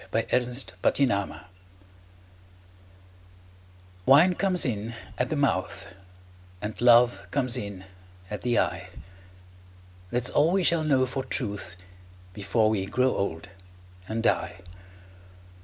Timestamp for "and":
6.59-6.81, 14.09-14.23